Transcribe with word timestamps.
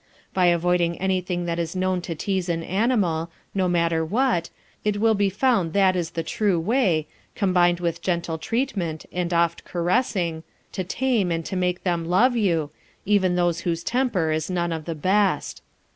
By 0.33 0.47
avoiding 0.47 0.97
anything 0.97 1.45
that 1.45 1.59
is 1.59 1.75
known 1.75 2.01
to 2.01 2.15
tease 2.15 2.49
an 2.49 2.63
animal, 2.63 3.29
no 3.53 3.67
matter 3.69 4.03
what, 4.03 4.49
it 4.83 4.97
will 4.99 5.13
be 5.13 5.29
found 5.29 5.73
that 5.73 5.95
is 5.95 6.09
the 6.17 6.23
true 6.23 6.59
way, 6.59 7.05
combined 7.35 7.79
with 7.79 8.01
gentle 8.01 8.39
treatment 8.39 9.05
and 9.11 9.31
oft 9.31 9.63
caressing, 9.63 10.41
to 10.71 10.83
tame 10.83 11.29
and 11.31 11.45
to 11.45 11.55
make 11.55 11.83
them 11.83 12.03
love 12.05 12.35
you, 12.35 12.71
even 13.05 13.35
those 13.35 13.59
whose 13.59 13.83
temper 13.83 14.31
is 14.31 14.49
none 14.49 14.71
of 14.71 14.85
the 14.85 14.95
best. 14.95 15.61